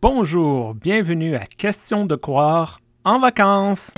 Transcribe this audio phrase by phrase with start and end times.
[0.00, 3.94] Bonjour, bienvenue à Question de croire en vacances.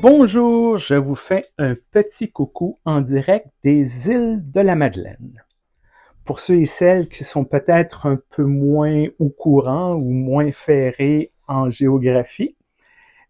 [0.00, 5.44] Bonjour, je vous fais un petit coucou en direct des îles de la Madeleine.
[6.24, 11.30] Pour ceux et celles qui sont peut-être un peu moins au courant ou moins ferrés
[11.46, 12.56] en géographie,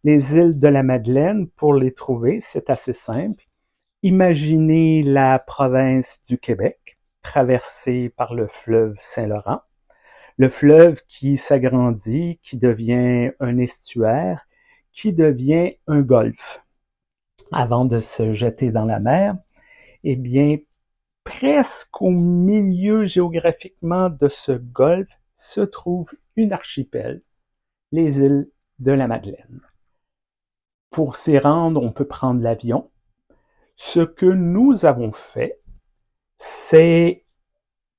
[0.03, 3.45] les îles de la Madeleine, pour les trouver, c'est assez simple.
[4.05, 9.61] Imaginez la province du Québec, traversée par le fleuve Saint-Laurent.
[10.39, 14.49] Le fleuve qui s'agrandit, qui devient un estuaire,
[14.93, 16.65] qui devient un golfe.
[17.53, 19.37] Avant de se jeter dans la mer,
[20.03, 20.57] eh bien,
[21.23, 27.23] presque au milieu géographiquement de ce golfe se trouve une archipel,
[27.93, 29.61] les îles de la Madeleine.
[30.91, 32.91] Pour s'y rendre, on peut prendre l'avion,
[33.77, 35.61] ce que nous avons fait,
[36.39, 37.25] c'est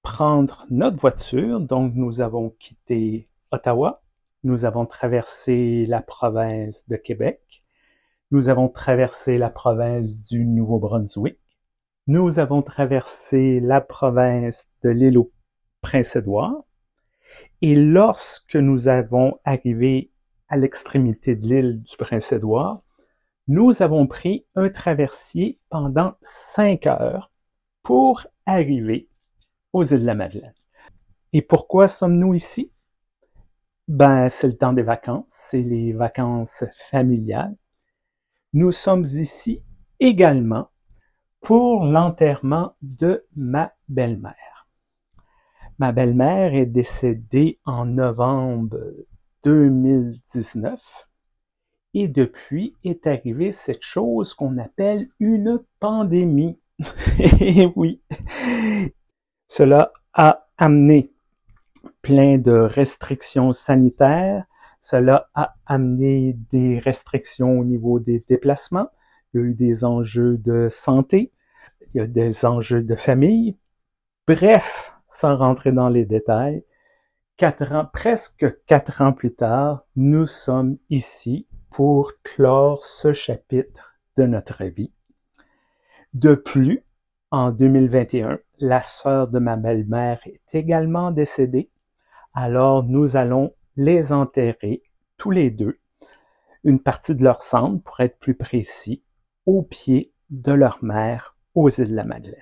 [0.02, 1.60] prendre notre voiture.
[1.60, 4.04] Donc, nous avons quitté Ottawa.
[4.44, 7.64] Nous avons traversé la province de Québec.
[8.32, 11.40] Nous avons traversé la province du Nouveau-Brunswick.
[12.08, 15.32] Nous avons traversé la province de l'île au
[15.82, 16.66] Prince-Édouard.
[17.62, 20.12] Et lorsque nous avons arrivé
[20.50, 22.83] à l'extrémité de l'île du Prince-Édouard,
[23.48, 27.32] nous avons pris un traversier pendant cinq heures
[27.82, 29.10] pour arriver
[29.74, 30.54] aux îles de la Madeleine.
[31.34, 32.72] Et pourquoi sommes-nous ici?
[33.88, 37.56] Ben, c'est le temps des vacances, c'est les vacances familiales.
[38.54, 39.62] Nous sommes ici
[40.00, 40.70] également
[41.42, 44.68] pour l'enterrement de ma belle-mère.
[45.80, 48.80] Ma belle-mère est décédée en novembre
[49.44, 51.10] 2019
[51.94, 56.60] et depuis est arrivée cette chose qu'on appelle une pandémie.
[57.40, 58.02] Et oui,
[59.48, 61.14] cela a amené
[62.02, 64.46] plein de restrictions sanitaires,
[64.80, 68.90] cela a amené des restrictions au niveau des déplacements,
[69.34, 71.32] il y a eu des enjeux de santé,
[71.94, 73.58] il y a des enjeux de famille.
[74.28, 76.66] Bref, sans rentrer dans les détails,
[77.38, 84.26] quatre ans, presque quatre ans plus tard, nous sommes ici pour clore ce chapitre de
[84.26, 84.94] notre vie.
[86.14, 86.86] De plus,
[87.32, 91.72] en 2021, la sœur de ma belle-mère est également décédée,
[92.36, 94.84] alors nous allons les enterrer
[95.18, 95.80] tous les deux,
[96.64, 99.04] une partie de leur cendre, pour être plus précis,
[99.48, 102.38] au pied de leur mère aux îles de la Madeleine.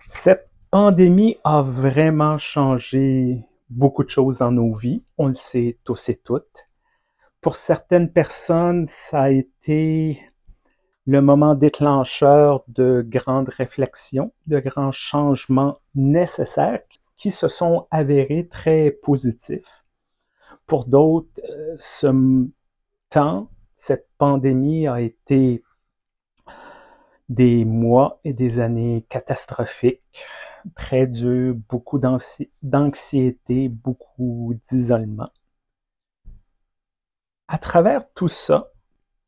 [0.00, 6.08] Cette pandémie a vraiment changé beaucoup de choses dans nos vies, on le sait tous
[6.08, 6.66] et toutes.
[7.42, 10.22] Pour certaines personnes, ça a été
[11.06, 16.82] le moment déclencheur de grandes réflexions, de grands changements nécessaires
[17.16, 19.84] qui se sont avérés très positifs.
[20.68, 22.46] Pour d'autres, euh, ce
[23.10, 25.64] temps, cette pandémie a été
[27.28, 30.24] des mois et des années catastrophiques,
[30.76, 35.30] très durs, beaucoup d'anxiété, beaucoup d'isolement.
[37.52, 38.72] À travers tout ça,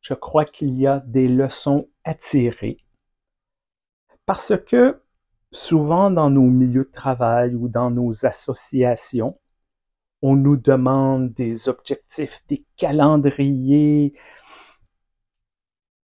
[0.01, 2.79] je crois qu'il y a des leçons à tirer.
[4.25, 4.99] Parce que
[5.51, 9.39] souvent dans nos milieux de travail ou dans nos associations,
[10.23, 14.17] on nous demande des objectifs, des calendriers.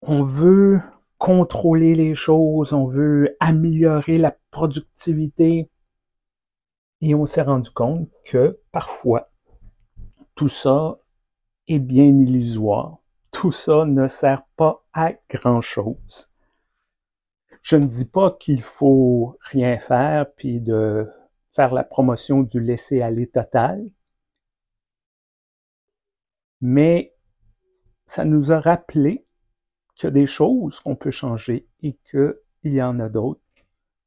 [0.01, 0.79] On veut
[1.17, 5.69] contrôler les choses, on veut améliorer la productivité.
[7.01, 9.33] Et on s'est rendu compte que parfois,
[10.33, 10.97] tout ça
[11.67, 12.99] est bien illusoire.
[13.31, 16.31] Tout ça ne sert pas à grand-chose.
[17.61, 21.09] Je ne dis pas qu'il faut rien faire puis de
[21.55, 23.89] faire la promotion du laisser-aller total,
[26.61, 27.15] mais
[28.05, 29.25] ça nous a rappelé
[29.95, 33.41] qu'il y a des choses qu'on peut changer et qu'il y en a d'autres.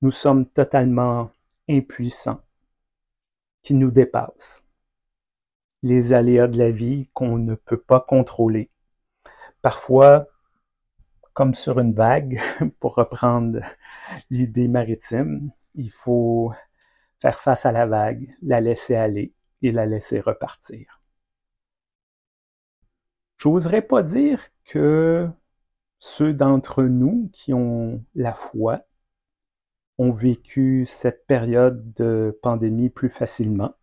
[0.03, 1.31] Nous sommes totalement
[1.69, 2.41] impuissants,
[3.63, 4.65] qui nous dépassent
[5.83, 8.71] les aléas de la vie qu'on ne peut pas contrôler.
[9.63, 10.27] Parfois,
[11.35, 12.41] comme sur une vague,
[12.81, 13.61] pour reprendre
[14.31, 16.53] l'idée maritime, il faut
[17.21, 19.33] faire face à la vague, la laisser aller
[19.63, 21.01] et la laisser repartir.
[23.37, 25.29] J'oserais pas dire que
[26.01, 28.83] ceux d'entre nous qui ont la foi
[29.99, 33.75] ont vécu cette période de pandémie plus facilement.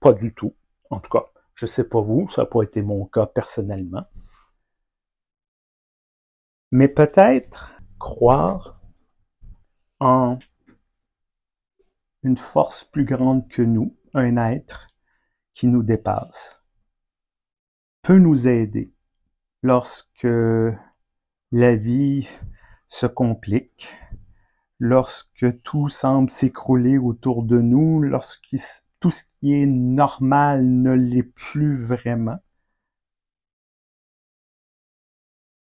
[0.00, 0.54] Pas du tout,
[0.90, 1.33] en tout cas.
[1.54, 4.04] Je sais pas vous, ça n'a pas été mon cas personnellement.
[6.70, 8.80] Mais peut-être croire
[10.00, 10.38] en
[12.22, 14.88] une force plus grande que nous, un être
[15.54, 16.64] qui nous dépasse,
[18.02, 18.92] peut nous aider
[19.62, 20.26] lorsque
[21.52, 22.28] la vie
[22.88, 23.94] se complique,
[24.78, 28.56] lorsque tout semble s'écrouler autour de nous, lorsque
[29.04, 32.38] tout ce qui est normal ne l'est plus vraiment.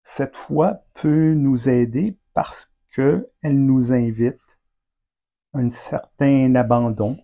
[0.02, 4.58] Cette foi peut nous aider parce qu'elle nous invite
[5.54, 7.16] à un certain abandon,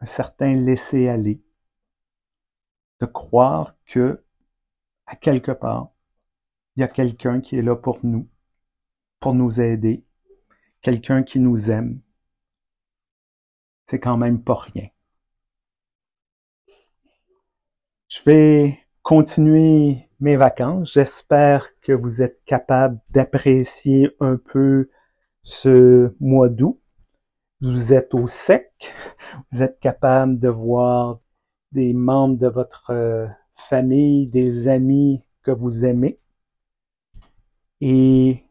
[0.00, 1.42] un certain laisser-aller,
[2.98, 4.22] de croire que,
[5.06, 5.88] à quelque part,
[6.76, 8.28] il y a quelqu'un qui est là pour nous,
[9.20, 10.04] pour nous aider,
[10.82, 12.02] quelqu'un qui nous aime.
[13.86, 14.90] C'est quand même pas rien.
[18.10, 20.94] Je vais continuer mes vacances.
[20.94, 24.90] J'espère que vous êtes capable d'apprécier un peu
[25.44, 26.80] ce mois d'août.
[27.60, 28.92] Vous êtes au sec.
[29.52, 31.20] Vous êtes capable de voir
[31.70, 36.18] des membres de votre euh, famille, des amis que vous aimez.
[37.80, 38.42] Et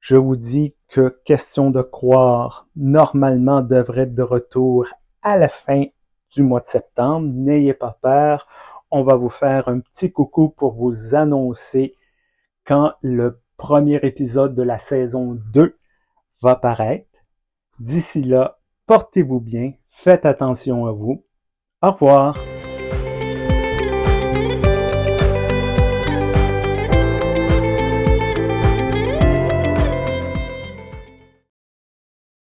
[0.00, 4.86] je vous dis que Question de croire, normalement, devrait être de retour
[5.20, 5.84] à la fin
[6.34, 7.28] du mois de septembre.
[7.30, 8.48] N'ayez pas peur.
[8.94, 11.96] On va vous faire un petit coucou pour vous annoncer
[12.66, 15.78] quand le premier épisode de la saison 2
[16.42, 17.24] va paraître.
[17.78, 21.24] D'ici là, portez-vous bien, faites attention à vous.
[21.80, 22.36] Au revoir.